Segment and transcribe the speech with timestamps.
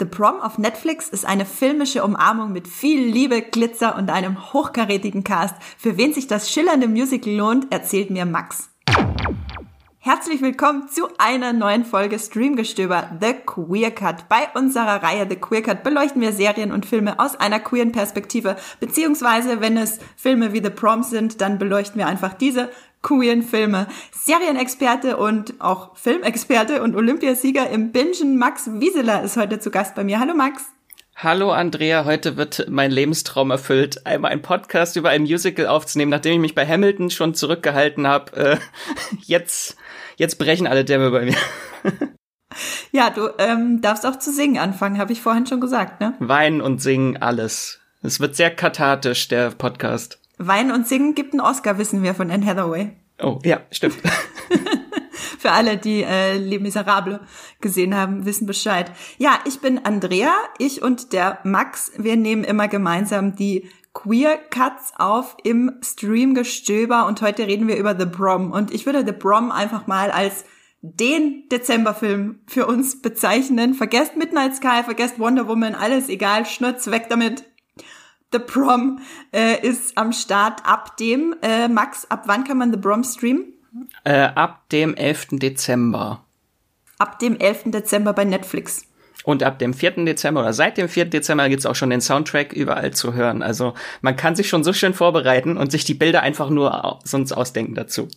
[0.00, 5.24] The Prom auf Netflix ist eine filmische Umarmung mit viel Liebe, Glitzer und einem hochkarätigen
[5.24, 5.56] Cast.
[5.76, 8.70] Für wen sich das schillernde Musical lohnt, erzählt mir Max.
[10.10, 14.26] Herzlich willkommen zu einer neuen Folge Streamgestöber The Queer Cut.
[14.30, 18.56] Bei unserer Reihe The Queer Cut beleuchten wir Serien und Filme aus einer queeren Perspektive,
[18.80, 22.70] beziehungsweise wenn es Filme wie The Prom sind, dann beleuchten wir einfach diese
[23.02, 23.86] queeren Filme.
[24.12, 30.04] Serienexperte und auch Filmexperte und Olympiasieger im Bingen Max Wieseler ist heute zu Gast bei
[30.04, 30.20] mir.
[30.20, 30.70] Hallo Max.
[31.20, 36.34] Hallo Andrea, heute wird mein Lebenstraum erfüllt, einmal einen Podcast über ein Musical aufzunehmen, nachdem
[36.34, 38.36] ich mich bei Hamilton schon zurückgehalten habe.
[38.36, 38.56] Äh,
[39.26, 39.76] jetzt,
[40.18, 41.36] jetzt brechen alle Dämme bei mir.
[42.92, 46.14] ja, du ähm, darfst auch zu singen anfangen, habe ich vorhin schon gesagt, ne?
[46.18, 47.80] Weinen und singen, alles.
[48.02, 50.20] Es wird sehr kathartisch, der Podcast.
[50.38, 52.92] Weinen und Singen gibt einen Oscar, wissen wir von Anne Hathaway.
[53.20, 53.96] Oh, ja, stimmt.
[55.38, 57.20] Für alle, die äh, Les Miserables
[57.60, 58.90] gesehen haben, wissen Bescheid.
[59.18, 64.92] Ja, ich bin Andrea, ich und der Max, wir nehmen immer gemeinsam die Queer Cuts
[64.96, 69.50] auf im Streamgestöber und heute reden wir über The Brom und ich würde The Brom
[69.50, 70.44] einfach mal als
[70.80, 73.74] den Dezemberfilm für uns bezeichnen.
[73.74, 77.44] Vergesst Midnight Sky, vergesst Wonder Woman, alles egal, Schnurz weg damit.
[78.32, 79.00] The Prom
[79.32, 83.54] äh, ist am Start ab dem, äh, Max, ab wann kann man The Prom streamen?
[84.04, 85.28] Äh, ab dem 11.
[85.32, 86.24] Dezember.
[86.98, 87.70] Ab dem 11.
[87.70, 88.87] Dezember bei Netflix.
[89.28, 90.06] Und ab dem 4.
[90.06, 91.04] Dezember oder seit dem 4.
[91.04, 93.42] Dezember gibt's auch schon den Soundtrack überall zu hören.
[93.42, 97.32] Also man kann sich schon so schön vorbereiten und sich die Bilder einfach nur sonst
[97.32, 98.08] ausdenken dazu.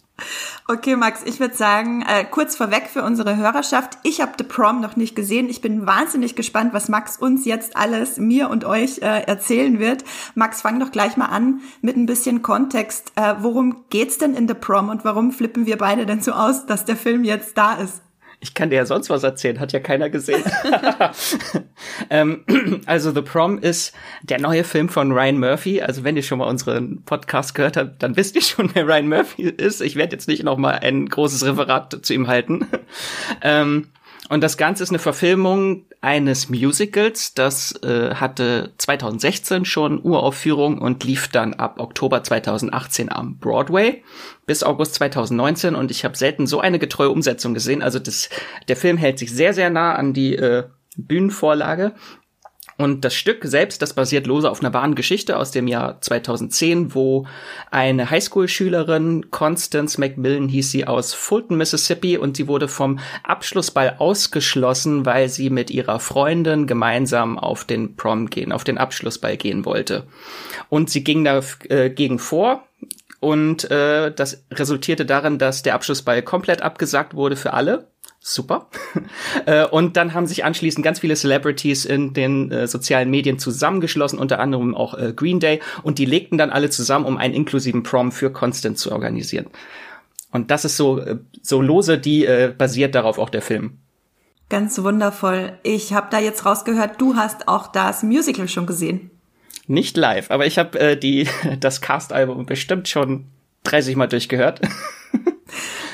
[0.70, 3.98] Okay, Max, ich würde sagen, äh, kurz vorweg für unsere Hörerschaft.
[4.04, 5.50] Ich habe The Prom noch nicht gesehen.
[5.50, 10.06] Ich bin wahnsinnig gespannt, was Max uns jetzt alles, mir und euch äh, erzählen wird.
[10.36, 13.12] Max, fang doch gleich mal an mit ein bisschen Kontext.
[13.18, 16.68] Äh, worum geht's denn in The Prom und warum flippen wir beide denn so aus,
[16.68, 18.02] dass der Film jetzt da ist?
[18.44, 20.44] Ich kann dir ja sonst was erzählen, hat ja keiner gesehen.
[22.10, 22.44] ähm,
[22.88, 25.80] also The Prom ist der neue Film von Ryan Murphy.
[25.82, 29.10] Also wenn ihr schon mal unseren Podcast gehört habt, dann wisst ihr schon, wer Ryan
[29.10, 29.80] Murphy ist.
[29.82, 32.68] Ich werde jetzt nicht noch mal ein großes Referat zu ihm halten.
[33.44, 33.90] ähm,
[34.32, 37.34] und das Ganze ist eine Verfilmung eines Musicals.
[37.34, 44.06] Das äh, hatte 2016 schon Uraufführung und lief dann ab Oktober 2018 am Broadway
[44.46, 45.76] bis August 2019.
[45.76, 47.82] Und ich habe selten so eine getreue Umsetzung gesehen.
[47.82, 48.30] Also das,
[48.70, 50.64] der Film hält sich sehr, sehr nah an die äh,
[50.96, 51.92] Bühnenvorlage.
[52.82, 56.96] Und das Stück selbst, das basiert lose auf einer wahren Geschichte aus dem Jahr 2010,
[56.96, 57.28] wo
[57.70, 65.06] eine Highschool-Schülerin, Constance Macmillan hieß sie, aus Fulton, Mississippi, und sie wurde vom Abschlussball ausgeschlossen,
[65.06, 70.08] weil sie mit ihrer Freundin gemeinsam auf den Prom gehen, auf den Abschlussball gehen wollte.
[70.70, 72.64] Und sie ging dagegen äh, vor,
[73.20, 77.91] und äh, das resultierte darin, dass der Abschlussball komplett abgesagt wurde für alle
[78.22, 78.68] super.
[79.46, 84.20] Äh, und dann haben sich anschließend ganz viele Celebrities in den äh, sozialen Medien zusammengeschlossen,
[84.20, 87.82] unter anderem auch äh, Green Day, und die legten dann alle zusammen, um einen inklusiven
[87.82, 89.48] Prom für Constant zu organisieren.
[90.32, 93.80] Und das ist so, äh, so lose, die äh, basiert darauf auch der Film.
[94.50, 95.54] Ganz wundervoll.
[95.64, 99.10] Ich habe da jetzt rausgehört, du hast auch das Musical schon gesehen.
[99.68, 101.28] Nicht live, aber ich habe äh, die
[101.60, 103.28] das Cast-Album bestimmt schon
[103.64, 104.62] 30 Mal durchgehört.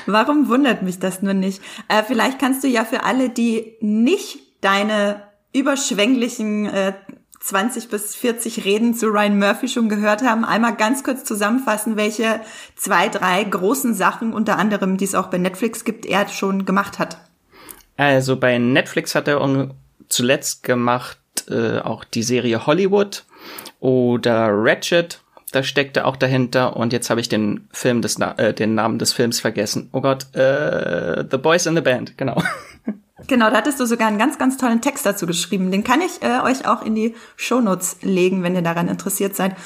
[0.08, 1.60] Warum wundert mich das nur nicht?
[1.88, 6.94] Äh, vielleicht kannst du ja für alle, die nicht deine überschwänglichen äh,
[7.40, 12.40] 20 bis 40 Reden zu Ryan Murphy schon gehört haben, einmal ganz kurz zusammenfassen, welche
[12.74, 16.98] zwei, drei großen Sachen, unter anderem, die es auch bei Netflix gibt, er schon gemacht
[16.98, 17.18] hat.
[17.98, 19.70] Also bei Netflix hat er
[20.08, 21.18] zuletzt gemacht
[21.50, 23.24] äh, auch die Serie Hollywood
[23.78, 25.20] oder Ratchet
[25.52, 29.12] da steckte auch dahinter und jetzt habe ich den Film des äh, den Namen des
[29.12, 29.88] Films vergessen.
[29.92, 32.42] Oh Gott, äh, The Boys in the Band, genau.
[33.26, 35.72] Genau, da hattest du sogar einen ganz, ganz tollen Text dazu geschrieben.
[35.72, 39.56] Den kann ich äh, euch auch in die Shownotes legen, wenn ihr daran interessiert seid.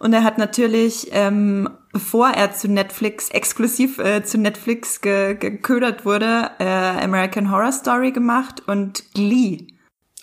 [0.00, 6.04] Und er hat natürlich, ähm, bevor er zu Netflix, exklusiv äh, zu Netflix ge geködert
[6.04, 9.68] wurde, äh, American Horror Story gemacht und Glee.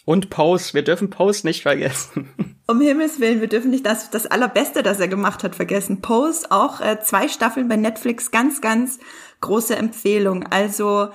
[0.06, 2.30] Und Pose, wir dürfen Pose nicht vergessen.
[2.66, 6.00] Um Himmels Willen, wir dürfen nicht das, das Allerbeste, das er gemacht hat, vergessen.
[6.00, 9.00] Pose, auch äh, zwei Staffeln bei Netflix, ganz, ganz
[9.42, 10.46] große Empfehlung.
[10.50, 11.10] Also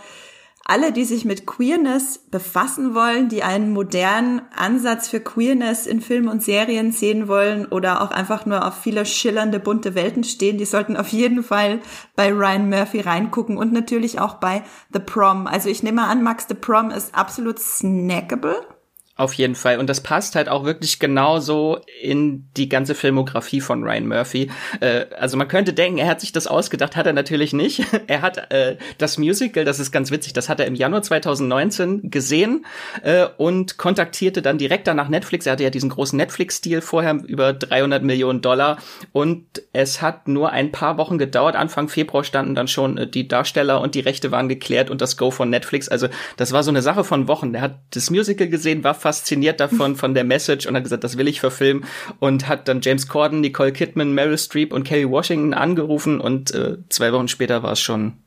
[0.70, 6.28] alle, die sich mit Queerness befassen wollen, die einen modernen Ansatz für Queerness in Filmen
[6.28, 10.66] und Serien sehen wollen oder auch einfach nur auf viele schillernde, bunte Welten stehen, die
[10.66, 11.80] sollten auf jeden Fall
[12.14, 15.46] bei Ryan Murphy reingucken und natürlich auch bei The Prom.
[15.46, 18.77] Also ich nehme an, Max, The Prom ist absolut snackable.
[19.18, 19.78] Auf jeden Fall.
[19.78, 24.48] Und das passt halt auch wirklich genauso in die ganze Filmografie von Ryan Murphy.
[24.78, 27.84] Äh, also man könnte denken, er hat sich das ausgedacht, hat er natürlich nicht.
[28.06, 32.12] er hat äh, das Musical, das ist ganz witzig, das hat er im Januar 2019
[32.12, 32.64] gesehen
[33.02, 35.46] äh, und kontaktierte dann direkt danach Netflix.
[35.46, 38.78] Er hatte ja diesen großen Netflix-Deal vorher über 300 Millionen Dollar
[39.10, 41.56] und es hat nur ein paar Wochen gedauert.
[41.56, 45.16] Anfang Februar standen dann schon äh, die Darsteller und die Rechte waren geklärt und das
[45.16, 45.88] Go von Netflix.
[45.88, 46.06] Also
[46.36, 47.52] das war so eine Sache von Wochen.
[47.52, 51.16] Der hat das Musical gesehen, war fasziniert davon, von der Message und hat gesagt, das
[51.16, 51.86] will ich verfilmen
[52.18, 56.76] und hat dann James Corden, Nicole Kidman, Meryl Streep und Kerry Washington angerufen und äh,
[56.90, 58.18] zwei Wochen später war es schon,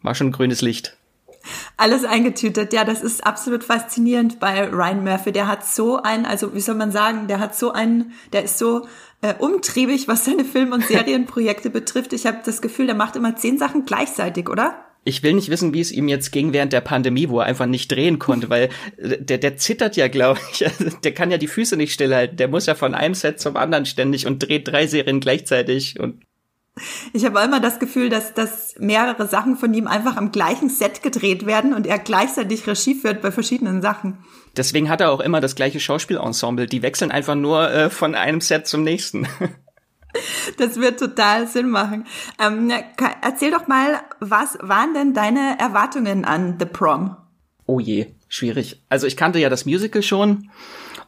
[0.00, 0.96] war schon grünes Licht.
[1.76, 5.30] Alles eingetütet, ja, das ist absolut faszinierend bei Ryan Murphy.
[5.30, 8.56] Der hat so einen, also wie soll man sagen, der hat so einen, der ist
[8.56, 8.86] so
[9.20, 12.14] äh, umtriebig, was seine Film- und Serienprojekte betrifft.
[12.14, 14.87] Ich habe das Gefühl, der macht immer zehn Sachen gleichzeitig, oder?
[15.08, 17.66] Ich will nicht wissen, wie es ihm jetzt ging während der Pandemie, wo er einfach
[17.66, 18.68] nicht drehen konnte, weil
[18.98, 20.66] äh, der, der zittert ja, glaube ich.
[20.66, 22.36] Also der kann ja die Füße nicht stillhalten.
[22.36, 26.22] Der muss ja von einem Set zum anderen ständig und dreht drei Serien gleichzeitig und
[27.12, 31.02] ich habe immer das Gefühl, dass, dass mehrere Sachen von ihm einfach am gleichen Set
[31.02, 34.18] gedreht werden und er gleichzeitig Regie führt bei verschiedenen Sachen.
[34.56, 36.66] Deswegen hat er auch immer das gleiche Schauspielensemble.
[36.66, 39.26] Die wechseln einfach nur äh, von einem Set zum nächsten.
[40.56, 42.06] Das wird total Sinn machen.
[42.42, 42.72] Ähm,
[43.22, 47.16] erzähl doch mal, was waren denn deine Erwartungen an The Prom?
[47.66, 48.82] Oh je, schwierig.
[48.88, 50.50] Also ich kannte ja das Musical schon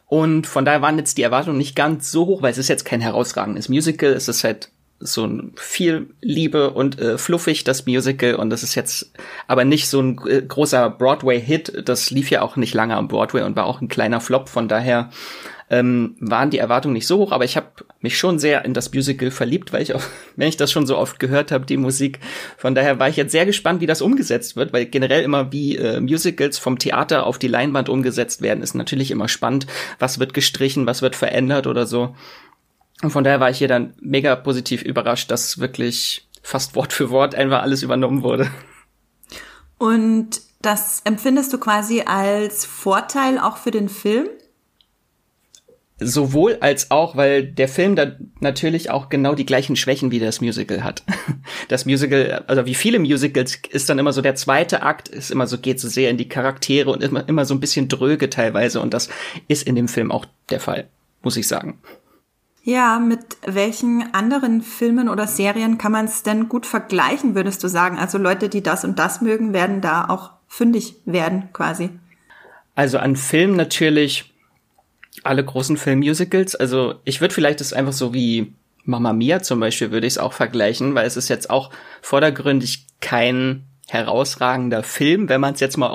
[0.06, 2.85] und von daher waren jetzt die Erwartungen nicht ganz so hoch, weil es ist jetzt
[2.85, 4.11] kein herausragendes Musical.
[4.11, 4.70] Es ist halt
[5.00, 9.12] so ein viel Liebe und äh, fluffig das Musical und das ist jetzt
[9.46, 11.88] aber nicht so ein äh, großer Broadway-Hit.
[11.88, 14.50] Das lief ja auch nicht lange am Broadway und war auch ein kleiner Flop.
[14.50, 15.08] Von daher
[15.70, 17.69] ähm, waren die Erwartungen nicht so hoch, aber ich habe
[18.00, 20.02] mich schon sehr in das Musical verliebt, weil ich auch,
[20.37, 22.19] wenn ich das schon so oft gehört habe, die Musik.
[22.58, 25.76] Von daher war ich jetzt sehr gespannt, wie das umgesetzt wird, weil generell immer wie
[25.76, 29.69] äh, Musicals vom Theater auf die Leinwand umgesetzt werden, ist natürlich immer spannend.
[30.00, 32.17] Was wird gestrichen, was wird verändert oder so.
[33.02, 37.11] Und von daher war ich hier dann mega positiv überrascht, dass wirklich fast Wort für
[37.11, 38.50] Wort einfach alles übernommen wurde.
[39.78, 44.28] Und das empfindest du quasi als Vorteil auch für den Film?
[46.00, 50.41] Sowohl als auch, weil der Film da natürlich auch genau die gleichen Schwächen wie das
[50.41, 51.02] Musical hat.
[51.69, 55.47] Das Musical, also wie viele Musicals, ist dann immer so der zweite Akt, ist immer
[55.47, 58.81] so, geht so sehr in die Charaktere und immer, immer so ein bisschen dröge teilweise
[58.81, 59.08] und das
[59.47, 60.88] ist in dem Film auch der Fall,
[61.23, 61.79] muss ich sagen.
[62.62, 67.69] Ja, mit welchen anderen Filmen oder Serien kann man es denn gut vergleichen, würdest du
[67.69, 67.99] sagen?
[67.99, 71.91] Also Leute, die das und das mögen, werden da auch fündig werden, quasi.
[72.75, 74.32] Also an Film natürlich
[75.22, 76.55] alle großen Filmmusicals.
[76.55, 78.52] Also ich würde vielleicht das einfach so wie
[78.84, 81.70] Mama Mia zum Beispiel würde ich es auch vergleichen, weil es ist jetzt auch
[82.00, 85.90] vordergründig kein herausragender Film, wenn man es jetzt mal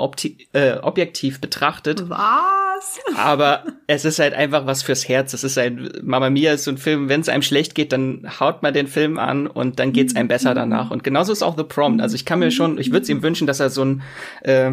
[0.52, 2.08] äh, objektiv betrachtet.
[2.10, 3.00] Was?
[3.16, 5.32] Aber es ist halt einfach was fürs Herz.
[5.32, 8.26] Es ist ein Mama Mia ist so ein Film, wenn es einem schlecht geht, dann
[8.38, 10.90] haut man den Film an und dann geht's einem besser danach.
[10.90, 12.00] Und genauso ist auch The Prom.
[12.00, 14.02] Also ich kann mir schon, ich würde es ihm wünschen, dass er so ein
[14.42, 14.72] äh,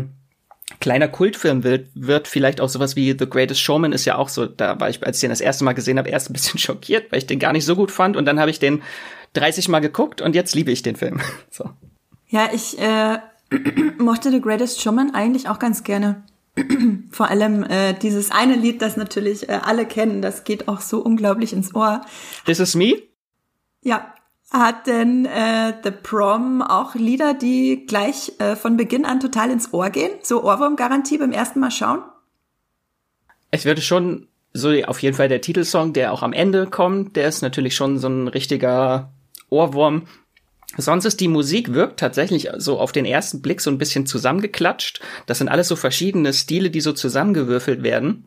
[0.80, 4.46] kleiner Kultfilm wird, wird vielleicht auch sowas wie The Greatest Showman ist ja auch so,
[4.46, 7.12] da war ich, als ich den das erste Mal gesehen habe, erst ein bisschen schockiert,
[7.12, 8.82] weil ich den gar nicht so gut fand und dann habe ich den
[9.34, 11.22] 30 Mal geguckt und jetzt liebe ich den Film.
[11.50, 11.70] So.
[12.30, 13.20] Ja, ich äh,
[14.00, 16.24] mochte The Greatest Showman eigentlich auch ganz gerne.
[17.12, 21.00] Vor allem äh, dieses eine Lied, das natürlich äh, alle kennen, das geht auch so
[21.00, 22.02] unglaublich ins Ohr.
[22.46, 23.04] This is me?
[23.84, 24.14] Ja,
[24.54, 29.74] hat denn äh, The Prom auch Lieder, die gleich äh, von Beginn an total ins
[29.74, 30.12] Ohr gehen?
[30.22, 32.04] So Ohrwurmgarantie beim ersten Mal schauen?
[33.52, 37.28] Ich würde schon so auf jeden Fall der Titelsong, der auch am Ende kommt, der
[37.28, 39.12] ist natürlich schon so ein richtiger
[39.50, 40.04] Ohrwurm.
[40.78, 45.02] Sonst ist die Musik wirkt tatsächlich so auf den ersten Blick so ein bisschen zusammengeklatscht.
[45.26, 48.26] Das sind alles so verschiedene Stile, die so zusammengewürfelt werden.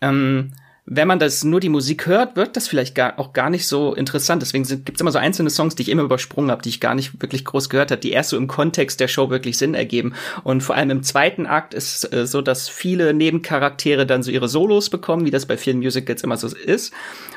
[0.00, 0.52] Ähm,
[0.84, 3.94] wenn man das nur die Musik hört, wird das vielleicht gar, auch gar nicht so
[3.94, 4.42] interessant.
[4.42, 6.96] Deswegen gibt es immer so einzelne Songs, die ich immer übersprungen habe, die ich gar
[6.96, 10.14] nicht wirklich groß gehört habe, die erst so im Kontext der Show wirklich Sinn ergeben.
[10.42, 14.48] Und vor allem im zweiten Akt ist äh, so, dass viele Nebencharaktere dann so ihre
[14.48, 16.92] Solos bekommen, wie das bei vielen Musicals immer so ist.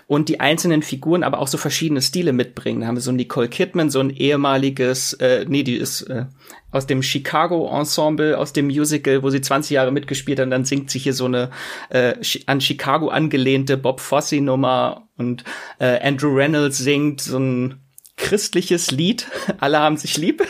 [0.08, 2.82] Und die einzelnen Figuren aber auch so verschiedene Stile mitbringen.
[2.82, 6.25] Da haben wir so Nicole Kidman, so ein ehemaliges, äh, nee, die ist äh,
[6.75, 10.65] aus dem Chicago Ensemble, aus dem Musical, wo sie 20 Jahre mitgespielt hat, und dann
[10.65, 11.50] singt sie hier so eine
[11.89, 12.15] äh,
[12.48, 15.46] an Chicago angelehnte Bob Fosse Nummer und
[15.79, 17.79] äh, Andrew Reynolds singt so ein
[18.17, 19.27] christliches Lied,
[19.60, 20.46] alle haben sich lieb.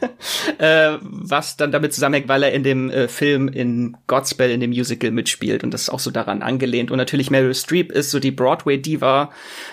[0.58, 4.70] äh, was dann damit zusammenhängt, weil er in dem äh, Film in Godspell, in dem
[4.70, 6.90] Musical mitspielt und das ist auch so daran angelehnt.
[6.90, 9.30] Und natürlich Meryl Streep ist so die Broadway-Diva.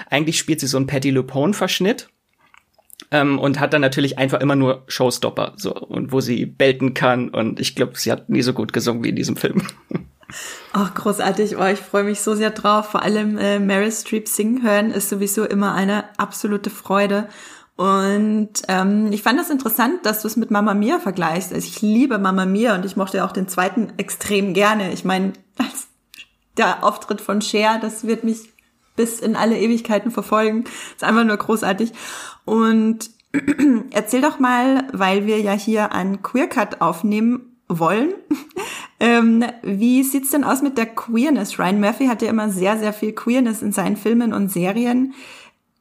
[0.10, 2.10] Eigentlich spielt sie so einen Patty LuPone-Verschnitt
[3.10, 7.30] ähm, und hat dann natürlich einfach immer nur Showstopper, so und wo sie belten kann
[7.30, 9.64] und ich glaube, sie hat nie so gut gesungen wie in diesem Film.
[10.74, 11.58] Ach, großartig.
[11.58, 12.92] Oh, ich freue mich so sehr drauf.
[12.92, 17.28] Vor allem äh, Meryl Streep singen hören ist sowieso immer eine absolute Freude.
[17.76, 21.54] Und ähm, ich fand das interessant, dass du es mit Mama Mia vergleichst.
[21.54, 24.94] Also ich liebe Mama Mia und ich mochte auch den zweiten extrem gerne.
[24.94, 25.34] Ich meine,
[26.58, 28.50] der Auftritt von Cher, das wird mich
[28.96, 30.66] bis in alle Ewigkeiten verfolgen.
[30.96, 31.94] Ist einfach nur großartig.
[32.46, 33.10] Und
[33.92, 38.14] erzähl doch mal, weil wir ja hier einen Queercut aufnehmen wollen.
[39.00, 41.58] ähm, wie sieht's denn aus mit der Queerness?
[41.58, 45.14] Ryan Murphy hat ja immer sehr, sehr viel Queerness in seinen Filmen und Serien.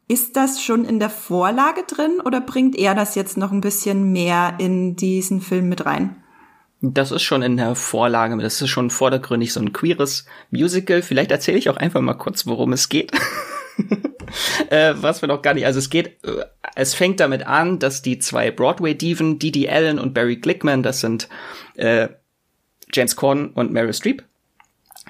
[0.07, 4.13] Ist das schon in der Vorlage drin oder bringt er das jetzt noch ein bisschen
[4.13, 6.20] mehr in diesen Film mit rein?
[6.83, 11.03] Das ist schon in der Vorlage, das ist schon vordergründig so ein queeres Musical.
[11.03, 13.13] Vielleicht erzähle ich auch einfach mal kurz, worum es geht.
[14.71, 16.45] äh, was wir noch gar nicht, also es geht, äh,
[16.75, 21.29] es fängt damit an, dass die zwei Broadway-Diven, Didi Allen und Barry Glickman, das sind
[21.75, 22.09] äh,
[22.93, 24.23] James Corden und Meryl Streep,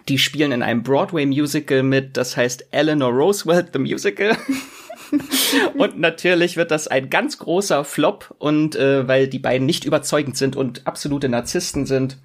[0.08, 4.36] die spielen in einem Broadway-Musical mit, das heißt Eleanor Roosevelt, the Musical.
[5.74, 10.36] und natürlich wird das ein ganz großer Flop und äh, weil die beiden nicht überzeugend
[10.36, 12.18] sind und absolute Narzissten sind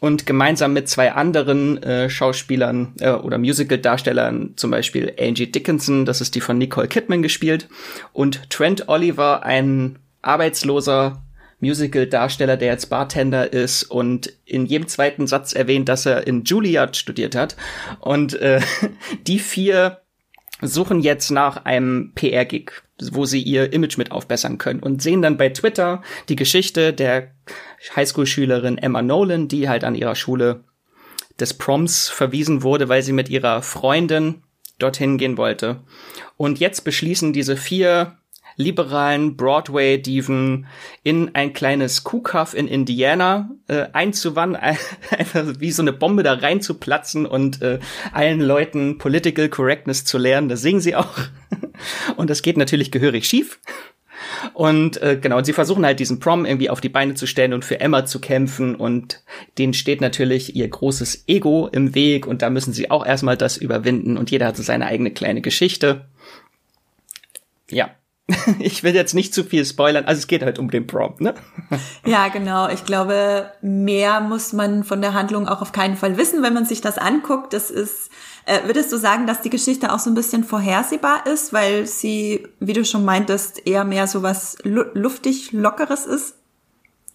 [0.00, 6.20] und gemeinsam mit zwei anderen äh, Schauspielern äh, oder Musical-Darstellern, zum Beispiel Angie Dickinson, das
[6.20, 7.68] ist die von Nicole Kidman gespielt,
[8.12, 11.22] und Trent Oliver, ein arbeitsloser
[11.60, 16.96] Musical-Darsteller, der jetzt Bartender ist und in jedem zweiten Satz erwähnt, dass er in Juilliard
[16.96, 17.56] studiert hat.
[18.00, 18.60] Und äh,
[19.26, 20.00] die vier
[20.60, 22.72] suchen jetzt nach einem PR-Gig,
[23.12, 27.32] wo sie ihr Image mit aufbessern können und sehen dann bei Twitter die Geschichte der
[27.94, 30.64] Highschool-Schülerin Emma Nolan, die halt an ihrer Schule
[31.38, 34.42] des Proms verwiesen wurde, weil sie mit ihrer Freundin
[34.78, 35.82] dorthin gehen wollte.
[36.36, 38.18] Und jetzt beschließen diese vier
[38.58, 40.66] liberalen Broadway-Diven
[41.04, 44.60] in ein kleines Kuhkaff in Indiana äh, einzuwandern,
[45.16, 47.78] einfach wie so eine Bombe da reinzuplatzen und äh,
[48.12, 50.48] allen Leuten Political Correctness zu lernen.
[50.48, 51.18] Das singen sie auch.
[52.16, 53.60] und das geht natürlich gehörig schief.
[54.52, 57.52] Und äh, genau, und sie versuchen halt diesen Prom irgendwie auf die Beine zu stellen
[57.52, 59.22] und für Emma zu kämpfen und
[59.56, 63.56] denen steht natürlich ihr großes Ego im Weg und da müssen sie auch erstmal das
[63.56, 66.06] überwinden und jeder hat so seine eigene kleine Geschichte.
[67.70, 67.90] Ja,
[68.58, 71.34] ich will jetzt nicht zu viel spoilern, also es geht halt um den Prompt, ne?
[72.06, 72.68] Ja, genau.
[72.68, 76.66] Ich glaube, mehr muss man von der Handlung auch auf keinen Fall wissen, wenn man
[76.66, 77.52] sich das anguckt.
[77.52, 78.10] Das ist,
[78.44, 82.46] äh, würdest du sagen, dass die Geschichte auch so ein bisschen vorhersehbar ist, weil sie,
[82.60, 86.37] wie du schon meintest, eher mehr so was luftig, lockeres ist?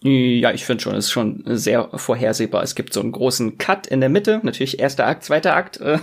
[0.06, 2.62] Ja, ich finde schon, es ist schon sehr vorhersehbar.
[2.62, 5.80] Es gibt so einen großen Cut in der Mitte, natürlich erster Akt, zweiter Akt.
[5.80, 5.98] Äh,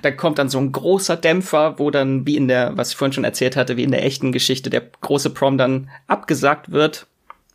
[0.00, 3.12] da kommt dann so ein großer Dämpfer, wo dann, wie in der, was ich vorhin
[3.12, 7.06] schon erzählt hatte, wie in der echten Geschichte, der große Prom dann abgesagt wird.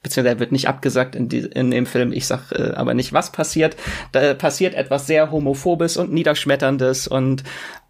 [0.04, 2.14] Beziehungsweise er wird nicht abgesagt in, die, in dem Film.
[2.14, 3.76] Ich sag äh, aber nicht, was passiert.
[4.12, 7.44] Da passiert etwas sehr homophobes und niederschmetterndes und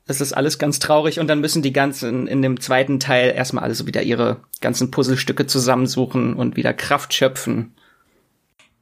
[0.06, 3.66] es ist alles ganz traurig und dann müssen die ganzen in dem zweiten Teil erstmal
[3.66, 7.74] alles wieder ihre ganzen Puzzlestücke zusammensuchen und wieder Kraft schöpfen.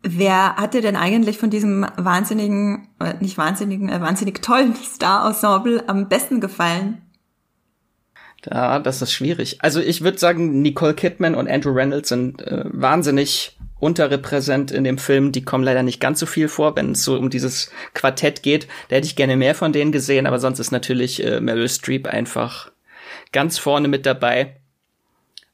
[0.01, 5.87] Wer hat dir denn eigentlich von diesem wahnsinnigen, äh, nicht wahnsinnigen, äh, wahnsinnig tollen Star-Ensemble
[5.87, 7.01] am besten gefallen?
[8.45, 9.57] Ja, das ist schwierig.
[9.61, 14.97] Also ich würde sagen, Nicole Kidman und Andrew Reynolds sind äh, wahnsinnig unterrepräsent in dem
[14.97, 15.31] Film.
[15.31, 18.67] Die kommen leider nicht ganz so viel vor, wenn es so um dieses Quartett geht.
[18.89, 22.07] Da hätte ich gerne mehr von denen gesehen, aber sonst ist natürlich äh, Meryl Streep
[22.07, 22.71] einfach
[23.31, 24.57] ganz vorne mit dabei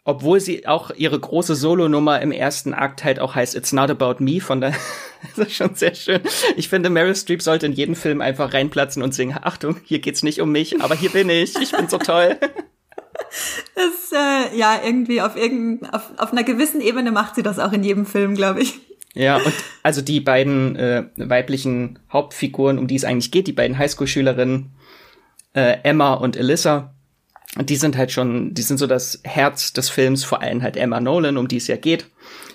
[0.03, 4.23] obwohl sie auch ihre große Solonummer im ersten Akt halt auch heißt It's Not About
[4.23, 4.73] Me, von der
[5.35, 6.21] das ist schon sehr schön.
[6.55, 10.23] Ich finde, Meryl Streep sollte in jeden Film einfach reinplatzen und singen, Achtung, hier geht's
[10.23, 12.37] nicht um mich, aber hier bin ich, ich bin so toll.
[13.75, 17.71] Das, äh, ja, irgendwie auf, irgend, auf, auf einer gewissen Ebene macht sie das auch
[17.71, 18.79] in jedem Film, glaube ich.
[19.13, 19.53] Ja, und
[19.83, 24.71] also die beiden äh, weiblichen Hauptfiguren, um die es eigentlich geht, die beiden Highschool-Schülerinnen,
[25.53, 27.00] äh, Emma und Alyssa, und
[27.57, 31.01] die sind halt schon, die sind so das Herz des Films, vor allem halt Emma
[31.01, 32.05] Nolan, um die es ja geht,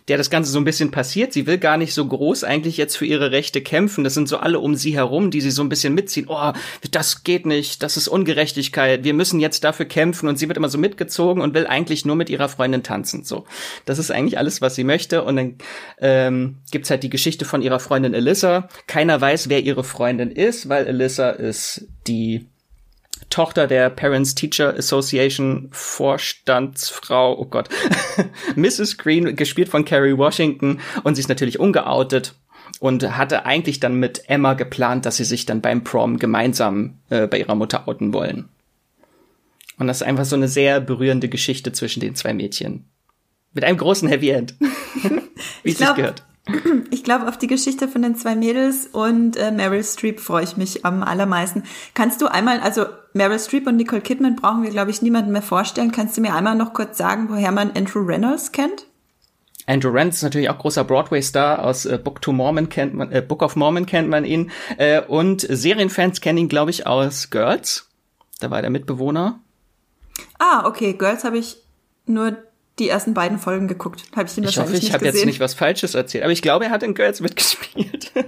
[0.08, 1.34] der das Ganze so ein bisschen passiert.
[1.34, 4.04] Sie will gar nicht so groß eigentlich jetzt für ihre Rechte kämpfen.
[4.04, 6.26] Das sind so alle um sie herum, die sie so ein bisschen mitziehen.
[6.28, 6.52] Oh,
[6.92, 10.28] das geht nicht, das ist Ungerechtigkeit, wir müssen jetzt dafür kämpfen.
[10.28, 13.22] Und sie wird immer so mitgezogen und will eigentlich nur mit ihrer Freundin tanzen.
[13.22, 13.44] So,
[13.84, 15.24] das ist eigentlich alles, was sie möchte.
[15.24, 15.54] Und dann
[16.00, 18.68] ähm, gibt's halt die Geschichte von ihrer Freundin Alyssa.
[18.86, 22.46] Keiner weiß, wer ihre Freundin ist, weil Alyssa ist die
[23.30, 27.68] Tochter der Parents Teacher Association Vorstandsfrau, oh Gott,
[28.56, 28.98] Mrs.
[28.98, 32.34] Green, gespielt von Carrie Washington und sie ist natürlich ungeoutet
[32.80, 37.26] und hatte eigentlich dann mit Emma geplant, dass sie sich dann beim Prom gemeinsam äh,
[37.26, 38.48] bei ihrer Mutter outen wollen.
[39.78, 42.86] Und das ist einfach so eine sehr berührende Geschichte zwischen den zwei Mädchen.
[43.52, 44.54] Mit einem großen Happy End.
[45.62, 46.24] Wie es sich gehört.
[46.90, 50.56] Ich glaube, auf die Geschichte von den zwei Mädels und äh, Meryl Streep freue ich
[50.56, 51.64] mich am allermeisten.
[51.94, 55.42] Kannst du einmal, also Meryl Streep und Nicole Kidman brauchen wir, glaube ich, niemanden mehr
[55.42, 55.92] vorstellen.
[55.92, 58.86] Kannst du mir einmal noch kurz sagen, woher man Andrew Reynolds kennt?
[59.66, 63.20] Andrew Rance ist natürlich auch großer Broadway-Star aus äh, Book to Mormon kennt man, äh,
[63.20, 67.88] Book of Mormon kennt man ihn äh, und Serienfans kennen ihn, glaube ich, aus Girls.
[68.38, 69.40] Da war der Mitbewohner.
[70.38, 71.56] Ah, okay, Girls habe ich
[72.06, 72.36] nur
[72.78, 74.04] die ersten beiden Folgen geguckt.
[74.14, 76.66] Habe ich ihn ich hoffe, ich habe jetzt nicht was Falsches erzählt, aber ich glaube,
[76.66, 78.12] er hat in Girls mitgespielt.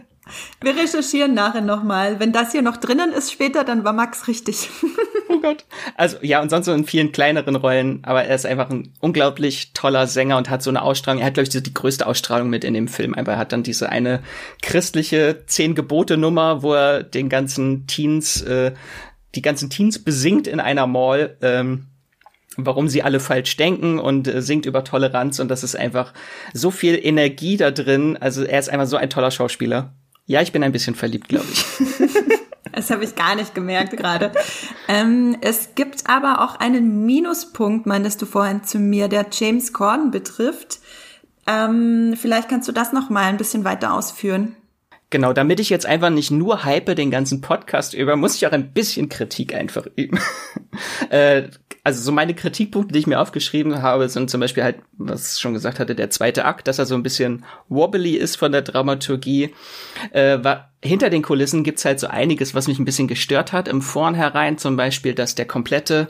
[0.61, 2.21] Wir recherchieren nachher nochmal.
[2.21, 4.69] Wenn das hier noch drinnen ist später, dann war Max richtig.
[5.29, 5.65] oh Gott.
[5.97, 9.73] Also ja, und sonst so in vielen kleineren Rollen, aber er ist einfach ein unglaublich
[9.73, 11.21] toller Sänger und hat so eine Ausstrahlung.
[11.21, 13.15] Er hat, glaube ich, die größte Ausstrahlung mit in dem Film.
[13.15, 14.23] Aber er hat dann diese eine
[14.63, 18.73] christliche Zehn-Gebote-Nummer, wo er den ganzen Teens, äh,
[19.35, 21.37] die ganzen Teens besingt in einer Mall.
[21.41, 21.87] Ähm,
[22.59, 26.13] warum sie alle falsch denken und äh, singt über Toleranz und das ist einfach
[26.53, 28.19] so viel Energie da drin.
[28.21, 29.95] Also er ist einfach so ein toller Schauspieler.
[30.27, 31.65] Ja, ich bin ein bisschen verliebt, glaube ich.
[32.71, 34.31] Das habe ich gar nicht gemerkt gerade.
[34.87, 40.13] ähm, es gibt aber auch einen Minuspunkt, meintest du vorhin zu mir, der James Corden
[40.13, 40.79] betrifft.
[41.49, 44.55] Ähm, vielleicht kannst du das noch mal ein bisschen weiter ausführen.
[45.11, 48.53] Genau, damit ich jetzt einfach nicht nur hype den ganzen Podcast über, muss ich auch
[48.53, 50.19] ein bisschen Kritik einfach üben.
[51.11, 51.45] äh,
[51.83, 55.41] also so meine Kritikpunkte, die ich mir aufgeschrieben habe, sind zum Beispiel halt, was ich
[55.41, 58.61] schon gesagt hatte, der zweite Akt, dass er so ein bisschen wobbly ist von der
[58.61, 59.55] Dramaturgie.
[60.13, 63.69] Äh, war, hinter den Kulissen gibt's halt so einiges, was mich ein bisschen gestört hat.
[63.69, 66.09] Im Vornherein zum Beispiel, dass der komplette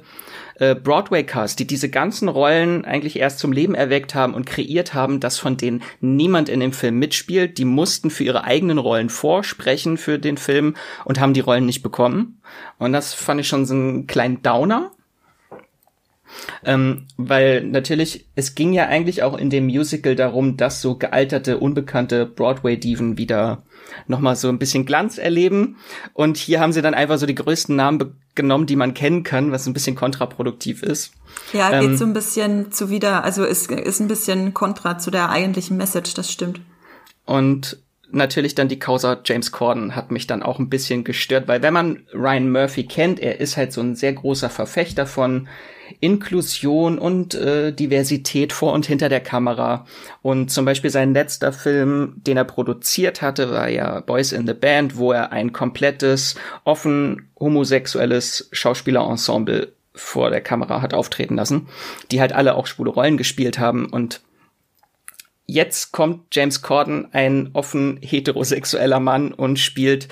[0.58, 5.20] äh, Broadway-Cast, die diese ganzen Rollen eigentlich erst zum Leben erweckt haben und kreiert haben,
[5.20, 7.58] dass von denen niemand in dem Film mitspielt.
[7.58, 10.74] Die mussten für ihre eigenen Rollen vorsprechen für den Film
[11.04, 12.40] und haben die Rollen nicht bekommen.
[12.78, 14.92] Und das fand ich schon so einen kleinen Downer.
[16.64, 21.58] Ähm, weil natürlich, es ging ja eigentlich auch in dem Musical darum, dass so gealterte,
[21.58, 23.62] unbekannte Broadway-Diven wieder
[24.06, 25.76] nochmal so ein bisschen Glanz erleben.
[26.12, 29.52] Und hier haben sie dann einfach so die größten Namen genommen, die man kennen kann,
[29.52, 31.12] was ein bisschen kontraproduktiv ist.
[31.52, 35.30] Ja, geht ähm, so ein bisschen zuwider, also ist, ist ein bisschen kontra zu der
[35.30, 36.60] eigentlichen Message, das stimmt.
[37.24, 37.78] Und
[38.10, 41.74] natürlich dann die Causa James Corden hat mich dann auch ein bisschen gestört, weil wenn
[41.74, 45.48] man Ryan Murphy kennt, er ist halt so ein sehr großer Verfechter von
[46.00, 49.86] Inklusion und äh, Diversität vor und hinter der Kamera.
[50.22, 54.54] Und zum Beispiel sein letzter Film, den er produziert hatte, war ja Boys in the
[54.54, 61.68] Band, wo er ein komplettes, offen homosexuelles Schauspielerensemble vor der Kamera hat auftreten lassen,
[62.10, 64.20] die halt alle auch schwule Rollen gespielt haben und
[65.48, 70.06] jetzt kommt James Corden, ein offen heterosexueller Mann und spielt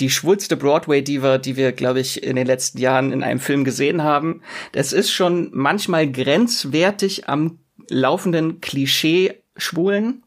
[0.00, 4.02] die schwulste Broadway-Diva, die wir, glaube ich, in den letzten Jahren in einem Film gesehen
[4.02, 4.42] haben.
[4.72, 7.58] Das ist schon manchmal grenzwertig am
[7.88, 10.22] laufenden Klischee schwulen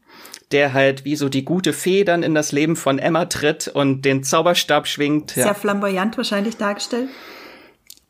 [0.54, 4.02] der halt wie so die gute Fee dann in das Leben von Emma tritt und
[4.02, 5.32] den Zauberstab schwingt.
[5.32, 5.54] Sehr ja.
[5.54, 7.08] flamboyant wahrscheinlich dargestellt.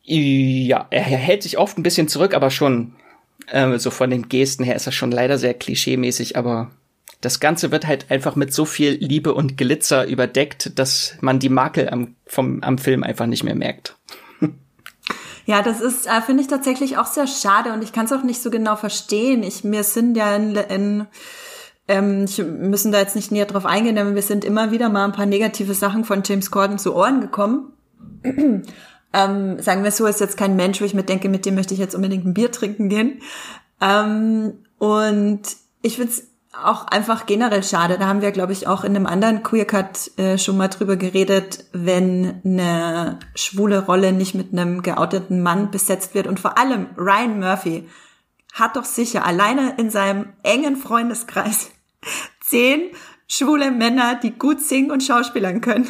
[0.03, 2.97] Ja, er hält sich oft ein bisschen zurück, aber schon
[3.47, 6.71] äh, so von den Gesten her ist das schon leider sehr klischeemäßig, aber
[7.25, 11.49] das Ganze wird halt einfach mit so viel Liebe und Glitzer überdeckt, dass man die
[11.49, 13.97] Makel am, vom, am Film einfach nicht mehr merkt.
[15.47, 18.23] Ja, das ist, äh, finde ich tatsächlich auch sehr schade und ich kann es auch
[18.23, 19.43] nicht so genau verstehen.
[19.43, 21.07] Ich, mir sind ja in, in
[21.87, 25.05] ähm, ich müssen da jetzt nicht näher drauf eingehen, aber wir sind immer wieder mal
[25.05, 27.75] ein paar negative Sachen von James Corden zu Ohren gekommen.
[28.25, 31.75] ähm, sagen wir so, ist jetzt kein Mensch, wo ich mir denke, mit dem möchte
[31.75, 33.21] ich jetzt unbedingt ein Bier trinken gehen.
[33.83, 35.43] Ähm, und
[35.83, 37.99] ich finde es auch einfach generell schade.
[37.99, 40.97] Da haben wir, glaube ich, auch in einem anderen Queer Cut äh, schon mal drüber
[40.97, 46.27] geredet, wenn eine schwule Rolle nicht mit einem geouteten Mann besetzt wird.
[46.27, 47.89] Und vor allem Ryan Murphy
[48.53, 51.71] hat doch sicher alleine in seinem engen Freundeskreis
[52.41, 52.91] zehn
[53.27, 55.89] schwule Männer, die gut singen und schauspielern können.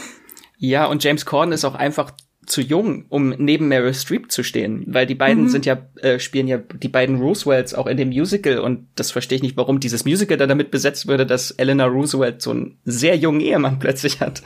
[0.57, 2.13] Ja, und James Corden ist auch einfach
[2.47, 5.49] zu jung, um neben Meryl Streep zu stehen, weil die beiden mhm.
[5.49, 9.37] sind ja äh, spielen ja die beiden Roosevelts auch in dem Musical und das verstehe
[9.37, 13.17] ich nicht, warum dieses Musical dann damit besetzt würde, dass Eleanor Roosevelt so einen sehr
[13.17, 14.43] jungen Ehemann plötzlich hat.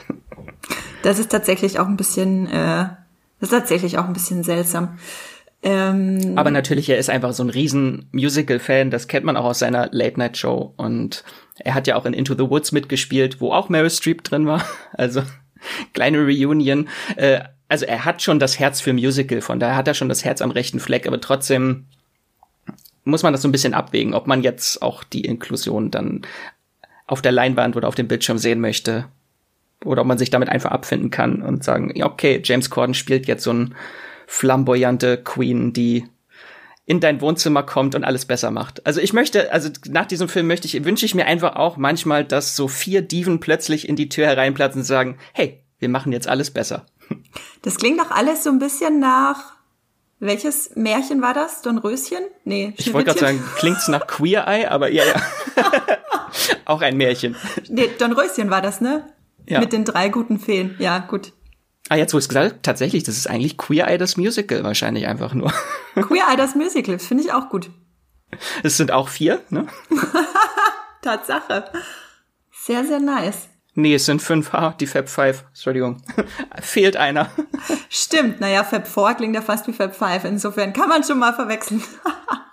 [1.03, 2.87] Das ist tatsächlich auch ein bisschen, äh,
[3.39, 4.97] das ist tatsächlich auch ein bisschen seltsam.
[5.61, 9.59] Ähm, Aber natürlich, er ist einfach so ein riesen Musical-Fan, das kennt man auch aus
[9.59, 11.23] seiner Late-Night-Show und
[11.59, 14.63] er hat ja auch in Into the Woods mitgespielt, wo auch Meryl Streep drin war,
[14.93, 15.21] also
[15.93, 16.87] kleine Reunion.
[17.17, 20.25] Äh, also er hat schon das Herz für Musical, von daher hat er schon das
[20.25, 21.85] Herz am rechten Fleck, aber trotzdem
[23.05, 26.23] muss man das so ein bisschen abwägen, ob man jetzt auch die Inklusion dann
[27.07, 29.05] auf der Leinwand oder auf dem Bildschirm sehen möchte.
[29.85, 33.27] Oder ob man sich damit einfach abfinden kann und sagen, ja, okay, James Corden spielt
[33.27, 33.75] jetzt so ein
[34.27, 36.05] flamboyante Queen, die
[36.85, 38.85] in dein Wohnzimmer kommt und alles besser macht.
[38.85, 42.25] Also ich möchte, also nach diesem Film möchte ich, wünsche ich mir einfach auch manchmal,
[42.25, 46.27] dass so vier Dieven plötzlich in die Tür hereinplatzen und sagen, hey, wir machen jetzt
[46.27, 46.85] alles besser.
[47.61, 49.53] Das klingt doch alles so ein bisschen nach,
[50.19, 51.61] welches Märchen war das?
[51.61, 52.19] Dornröschen?
[52.43, 55.21] Nee, Ich wollte gerade sagen, klingt's nach Queer Eye, aber ja, ja.
[56.65, 57.35] auch ein Märchen.
[57.69, 59.13] Nee, Dornröschen war das, ne?
[59.45, 59.59] Ja.
[59.59, 60.75] Mit den drei guten Feen.
[60.79, 61.33] Ja, gut.
[61.89, 64.63] Ah, jetzt wo ich es gesagt habe, tatsächlich, das ist eigentlich Queer Eye das Musical
[64.63, 65.51] wahrscheinlich einfach nur.
[65.95, 67.69] Queer Eye das Musical, das finde ich auch gut.
[68.63, 69.67] Es sind auch vier, ne?
[71.01, 71.71] Tatsache.
[72.51, 73.48] Sehr, sehr nice.
[73.79, 74.53] Nee, es sind fünf.
[74.53, 75.45] Ah, die Fab Five.
[75.47, 76.01] Entschuldigung.
[76.61, 77.29] Fehlt einer.
[77.89, 80.25] Stimmt, naja, Fab 4 klingt ja fast wie Fab 5.
[80.25, 81.81] Insofern kann man schon mal verwechseln.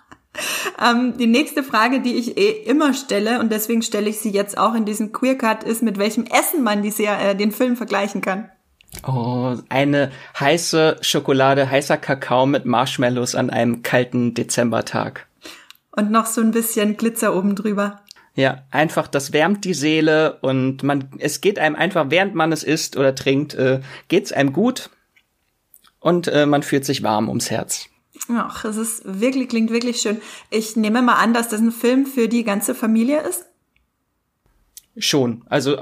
[0.85, 4.57] ähm, die nächste Frage, die ich eh immer stelle, und deswegen stelle ich sie jetzt
[4.57, 7.77] auch in diesem Queer Cut, ist, mit welchem Essen man die Ser äh, den Film
[7.77, 8.49] vergleichen kann.
[9.05, 15.27] Oh, eine heiße Schokolade, heißer Kakao mit Marshmallows an einem kalten Dezembertag.
[15.91, 18.01] Und noch so ein bisschen Glitzer oben drüber.
[18.37, 22.63] Ja, einfach, das wärmt die Seele und man, es geht einem einfach, während man es
[22.63, 24.91] isst oder trinkt, äh, geht's einem gut
[26.01, 27.89] und äh, man fühlt sich warm ums Herz.
[28.29, 30.21] Ach, es ist wirklich, klingt wirklich schön.
[30.51, 33.47] Ich nehme mal an, dass das ein Film für die ganze Familie ist.
[34.99, 35.43] Schon.
[35.47, 35.79] Also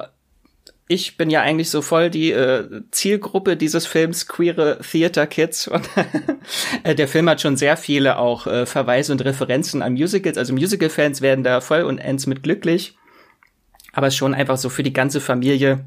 [0.86, 5.66] ich bin ja eigentlich so voll die äh, Zielgruppe dieses Films, queere Theater Kids.
[5.68, 5.88] Und
[6.82, 10.36] äh, der Film hat schon sehr viele auch äh, Verweise und Referenzen an Musicals.
[10.36, 12.96] Also Musical-Fans werden da voll und ends mit glücklich.
[13.92, 15.86] Aber ist schon einfach so für die ganze Familie.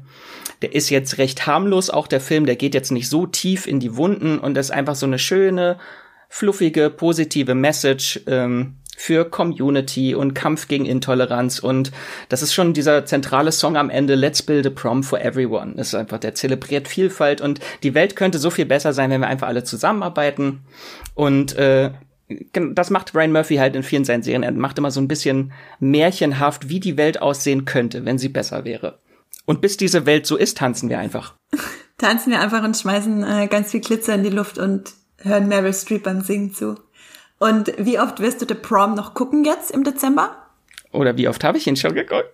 [0.62, 2.46] Der ist jetzt recht harmlos, auch der Film.
[2.46, 5.78] Der geht jetzt nicht so tief in die Wunden und ist einfach so eine schöne,
[6.28, 8.20] fluffige, positive Message.
[8.26, 11.92] Ähm, für Community und Kampf gegen Intoleranz und
[12.28, 15.74] das ist schon dieser zentrale Song am Ende, Let's Build a Prom for Everyone.
[15.76, 19.20] Das ist einfach, der zelebriert Vielfalt und die Welt könnte so viel besser sein, wenn
[19.20, 20.64] wir einfach alle zusammenarbeiten
[21.14, 21.92] und äh,
[22.52, 24.42] das macht Brian Murphy halt in vielen seinen Serien.
[24.42, 28.64] Er macht immer so ein bisschen märchenhaft, wie die Welt aussehen könnte, wenn sie besser
[28.64, 28.98] wäre.
[29.46, 31.34] Und bis diese Welt so ist, tanzen wir einfach.
[31.98, 35.72] tanzen wir einfach und schmeißen äh, ganz viel Glitzer in die Luft und hören Meryl
[35.72, 36.76] Streep beim Singen zu.
[37.38, 40.36] Und wie oft wirst du The Prom noch gucken jetzt im Dezember?
[40.92, 42.30] Oder wie oft habe ich ihn schon geguckt?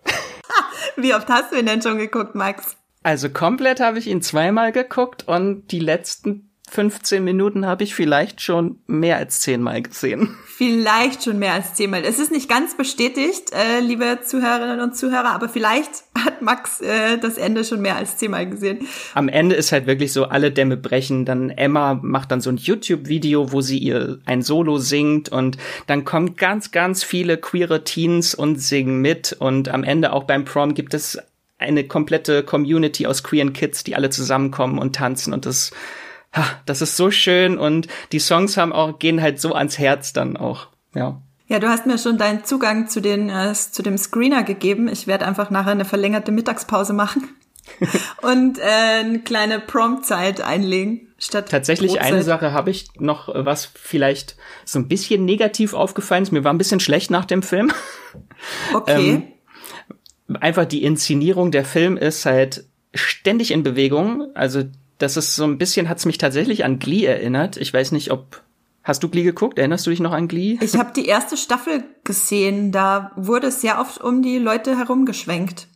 [0.96, 2.76] wie oft hast du ihn denn schon geguckt, Max?
[3.02, 8.40] Also komplett habe ich ihn zweimal geguckt und die letzten 15 Minuten habe ich vielleicht
[8.40, 10.36] schon mehr als zehnmal gesehen.
[10.56, 12.02] Vielleicht schon mehr als zehnmal.
[12.04, 17.18] Es ist nicht ganz bestätigt, äh, liebe Zuhörerinnen und Zuhörer, aber vielleicht hat Max äh,
[17.18, 18.86] das Ende schon mehr als zehnmal gesehen.
[19.14, 21.24] Am Ende ist halt wirklich so, alle Dämme brechen.
[21.24, 26.04] Dann Emma macht dann so ein YouTube-Video, wo sie ihr ein Solo singt und dann
[26.04, 29.34] kommen ganz, ganz viele queere Teens und singen mit.
[29.38, 31.18] Und am Ende auch beim Prom gibt es
[31.58, 35.70] eine komplette Community aus queeren Kids, die alle zusammenkommen und tanzen und das
[36.66, 40.36] das ist so schön und die Songs haben auch, gehen halt so ans Herz dann
[40.36, 41.20] auch, ja.
[41.46, 44.88] Ja, du hast mir schon deinen Zugang zu den, äh, zu dem Screener gegeben.
[44.88, 47.28] Ich werde einfach nachher eine verlängerte Mittagspause machen
[48.22, 51.08] und äh, eine kleine Promptzeit einlegen.
[51.18, 52.12] Statt Tatsächlich Brotzeit.
[52.12, 56.32] eine Sache habe ich noch, was vielleicht so ein bisschen negativ aufgefallen ist.
[56.32, 57.72] Mir war ein bisschen schlecht nach dem Film.
[58.74, 59.22] Okay.
[60.28, 64.28] ähm, einfach die Inszenierung der Film ist halt ständig in Bewegung.
[64.34, 64.64] Also
[64.98, 67.56] das ist so ein bisschen, hat's mich tatsächlich an Glee erinnert.
[67.56, 68.42] Ich weiß nicht, ob
[68.84, 69.58] Hast du Glee geguckt?
[69.58, 70.58] Erinnerst du dich noch an Glee?
[70.60, 72.70] Ich habe die erste Staffel gesehen.
[72.70, 75.68] Da wurde sehr oft um die Leute herumgeschwenkt.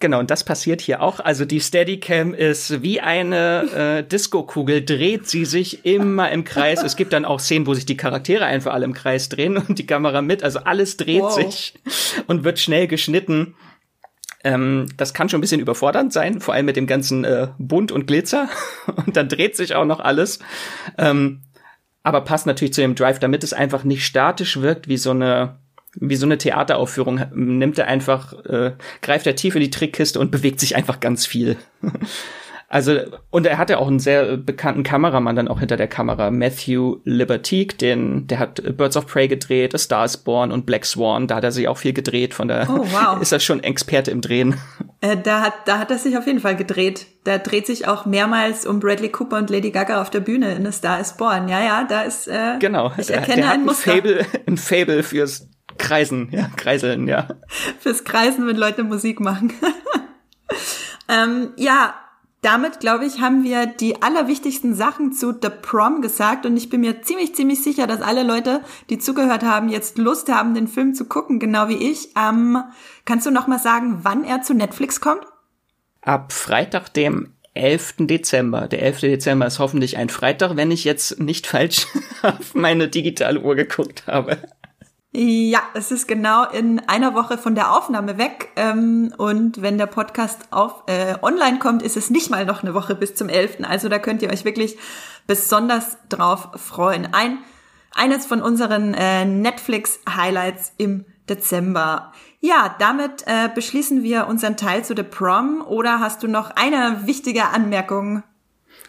[0.00, 1.20] Genau, und das passiert hier auch.
[1.20, 6.82] Also die Steadicam ist wie eine äh, Disco-Kugel, dreht sie sich immer im Kreis.
[6.82, 9.78] Es gibt dann auch Szenen, wo sich die Charaktere einfach alle im Kreis drehen und
[9.78, 10.42] die Kamera mit.
[10.42, 11.32] Also alles dreht Wow.
[11.32, 11.74] sich
[12.26, 13.54] und wird schnell geschnitten.
[14.44, 17.92] Ähm, das kann schon ein bisschen überfordernd sein, vor allem mit dem ganzen äh, Bunt
[17.92, 18.48] und Glitzer.
[19.06, 20.40] Und dann dreht sich auch noch alles.
[20.98, 21.42] Ähm,
[22.02, 25.56] aber passt natürlich zu dem Drive, damit es einfach nicht statisch wirkt wie so eine
[25.94, 30.30] wie so eine Theateraufführung nimmt er einfach äh, greift er tief in die Trickkiste und
[30.30, 31.56] bewegt sich einfach ganz viel.
[32.72, 37.00] Also, und er hatte auch einen sehr bekannten Kameramann dann auch hinter der Kamera, Matthew
[37.04, 41.26] Libertique, den, der hat Birds of Prey gedreht, A Star is Born und Black Swan,
[41.26, 43.20] da hat er sich auch viel gedreht, von der Oh, wow.
[43.20, 44.56] ist er schon Experte im Drehen.
[45.02, 47.08] Äh, da hat, da hat er sich auf jeden Fall gedreht.
[47.24, 50.66] Da dreht sich auch mehrmals um Bradley Cooper und Lady Gaga auf der Bühne in
[50.66, 51.50] A Star is Born.
[51.50, 52.90] Ja, ja, da ist, äh, Genau.
[52.96, 57.28] ich der, erkenne der ein ein Muster Fable, ein Fable fürs Kreisen, ja, Kreiseln, ja.
[57.80, 59.52] fürs Kreisen, wenn Leute Musik machen.
[61.10, 61.94] ähm, ja,
[62.42, 66.80] damit, glaube ich, haben wir die allerwichtigsten Sachen zu The Prom gesagt und ich bin
[66.80, 70.92] mir ziemlich, ziemlich sicher, dass alle Leute, die zugehört haben, jetzt Lust haben, den Film
[70.94, 72.08] zu gucken, genau wie ich.
[72.18, 72.58] Ähm,
[73.04, 75.24] kannst du noch mal sagen, wann er zu Netflix kommt?
[76.00, 77.94] Ab Freitag, dem 11.
[78.00, 78.66] Dezember.
[78.66, 79.00] Der 11.
[79.00, 81.86] Dezember ist hoffentlich ein Freitag, wenn ich jetzt nicht falsch
[82.22, 84.38] auf meine digitale Uhr geguckt habe.
[85.14, 88.48] Ja, es ist genau in einer Woche von der Aufnahme weg.
[88.56, 92.72] Ähm, und wenn der Podcast auf, äh, online kommt, ist es nicht mal noch eine
[92.72, 93.58] Woche bis zum 11.
[93.62, 94.78] Also da könnt ihr euch wirklich
[95.26, 97.12] besonders drauf freuen.
[97.12, 97.38] Ein,
[97.94, 102.12] eines von unseren äh, Netflix-Highlights im Dezember.
[102.40, 105.62] Ja, damit äh, beschließen wir unseren Teil zu The Prom.
[105.66, 108.22] Oder hast du noch eine wichtige Anmerkung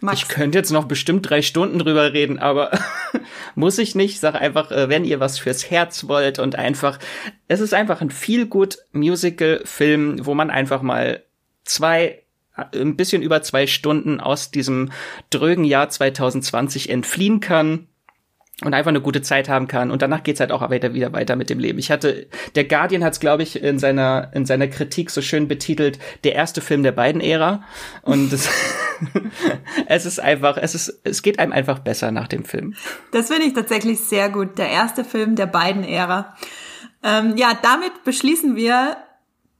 [0.03, 0.19] Max.
[0.19, 2.71] Ich könnte jetzt noch bestimmt drei Stunden drüber reden, aber
[3.55, 4.19] muss ich nicht.
[4.19, 6.99] Sag einfach, äh, wenn ihr was fürs Herz wollt und einfach,
[7.47, 11.23] es ist einfach ein viel gut Musical-Film, wo man einfach mal
[11.63, 12.23] zwei
[12.55, 14.91] äh, ein bisschen über zwei Stunden aus diesem
[15.29, 17.87] drögen Jahr 2020 entfliehen kann
[18.65, 21.35] und einfach eine gute Zeit haben kann und danach geht's halt auch weiter wieder weiter
[21.35, 21.79] mit dem Leben.
[21.79, 25.99] Ich hatte der Guardian hat's glaube ich in seiner in seiner Kritik so schön betitelt,
[26.23, 27.63] der erste Film der beiden Ära
[28.01, 28.49] und es,
[29.87, 32.75] es ist einfach es ist es geht einem einfach besser nach dem Film.
[33.11, 36.35] Das finde ich tatsächlich sehr gut, der erste Film der beiden Ära.
[37.03, 38.97] Ähm, ja, damit beschließen wir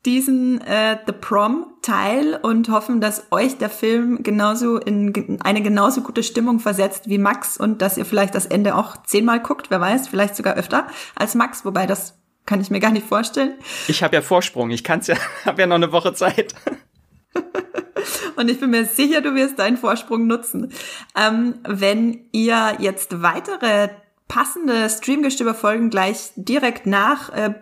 [0.06, 6.02] diesen äh, The Prom Teil und hoffen, dass euch der Film genauso in eine genauso
[6.02, 9.82] gute Stimmung versetzt wie Max und dass ihr vielleicht das Ende auch zehnmal guckt, wer
[9.82, 13.54] weiß, vielleicht sogar öfter als Max, wobei das kann ich mir gar nicht vorstellen.
[13.88, 16.54] Ich habe ja Vorsprung, ich kann's ja, habe ja noch eine Woche Zeit.
[18.36, 20.72] und ich bin mir sicher, du wirst deinen Vorsprung nutzen.
[21.18, 23.90] Ähm, wenn ihr jetzt weitere
[24.28, 27.54] passende Streamgestöber-Folgen gleich direkt nach äh,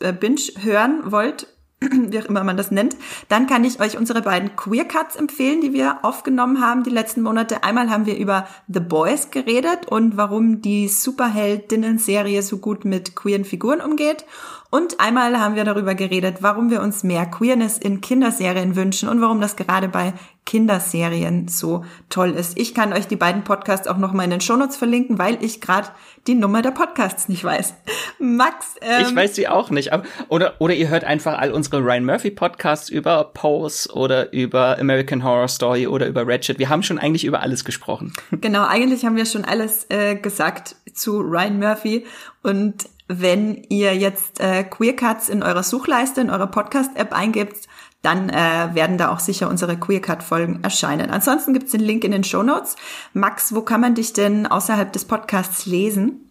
[0.00, 1.46] äh Binge hören wollt,
[1.80, 2.96] wie auch immer man das nennt,
[3.28, 7.22] dann kann ich euch unsere beiden Queer Cuts empfehlen, die wir aufgenommen haben die letzten
[7.22, 7.62] Monate.
[7.62, 13.44] Einmal haben wir über The Boys geredet und warum die Superheldinnen-Serie so gut mit queeren
[13.44, 14.24] Figuren umgeht.
[14.70, 19.22] Und einmal haben wir darüber geredet, warum wir uns mehr Queerness in Kinderserien wünschen und
[19.22, 20.12] warum das gerade bei
[20.44, 22.58] Kinderserien so toll ist.
[22.58, 25.62] Ich kann euch die beiden Podcasts auch noch mal in den Shownotes verlinken, weil ich
[25.62, 25.88] gerade
[26.26, 27.74] die Nummer der Podcasts nicht weiß.
[28.18, 29.92] Max, ähm, ich weiß sie auch nicht.
[29.92, 34.78] Aber, oder oder ihr hört einfach all unsere Ryan Murphy Podcasts über Pose oder über
[34.78, 36.58] American Horror Story oder über Ratchet.
[36.58, 38.12] Wir haben schon eigentlich über alles gesprochen.
[38.30, 42.06] Genau, eigentlich haben wir schon alles äh, gesagt zu Ryan Murphy
[42.42, 47.66] und wenn ihr jetzt äh, Queer Cuts in eurer Suchleiste, in eurer Podcast-App eingebt,
[48.02, 51.10] dann äh, werden da auch sicher unsere Queer Cut-Folgen erscheinen.
[51.10, 52.76] Ansonsten gibt's den Link in den Show Notes.
[53.12, 56.30] Max, wo kann man dich denn außerhalb des Podcasts lesen?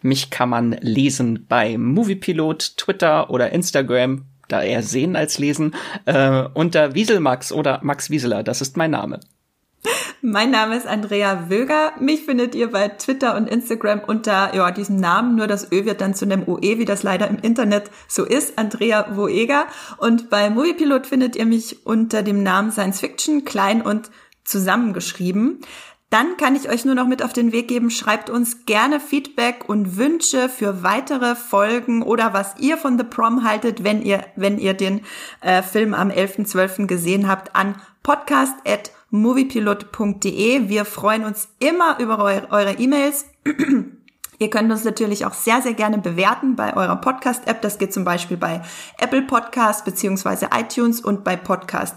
[0.00, 5.74] Mich kann man lesen bei Moviepilot, Twitter oder Instagram, da eher sehen als lesen,
[6.06, 9.20] äh, unter Wieselmax oder Max Wieseler, das ist mein Name.
[10.26, 11.92] Mein Name ist Andrea Wöger.
[12.00, 15.34] Mich findet ihr bei Twitter und Instagram unter ja, diesem Namen.
[15.36, 18.58] Nur das Ö wird dann zu einem OE, wie das leider im Internet so ist.
[18.58, 19.66] Andrea Woeger.
[19.98, 24.10] Und bei Moviepilot findet ihr mich unter dem Namen Science Fiction, klein und
[24.44, 25.60] zusammengeschrieben.
[26.08, 29.68] Dann kann ich euch nur noch mit auf den Weg geben, schreibt uns gerne Feedback
[29.68, 34.58] und Wünsche für weitere Folgen oder was ihr von The Prom haltet, wenn ihr, wenn
[34.58, 35.00] ihr den
[35.40, 36.86] äh, Film am 11.12.
[36.86, 40.68] gesehen habt, an podcast@ moviepilot.de.
[40.68, 43.26] Wir freuen uns immer über eure E-Mails.
[44.38, 47.62] Ihr könnt uns natürlich auch sehr, sehr gerne bewerten bei eurer Podcast-App.
[47.62, 48.62] Das geht zum Beispiel bei
[48.98, 51.96] Apple Podcast beziehungsweise iTunes und bei Podcast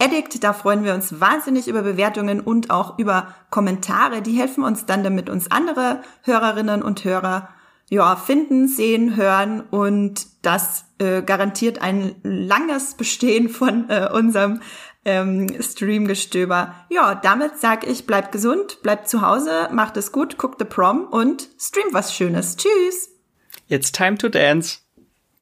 [0.00, 0.42] Addict.
[0.42, 4.22] Da freuen wir uns wahnsinnig über Bewertungen und auch über Kommentare.
[4.22, 7.50] Die helfen uns dann, damit uns andere Hörerinnen und Hörer
[7.90, 14.60] ja, finden, sehen, hören und das äh, garantiert ein langes Bestehen von äh, unserem
[15.04, 16.74] ähm, Streamgestöber.
[16.88, 21.06] Ja, damit sag ich, bleibt gesund, bleibt zu Hause, macht es gut, guckt The Prom
[21.10, 22.56] und streamt was Schönes.
[22.56, 23.10] Tschüss!
[23.68, 24.83] It's time to dance.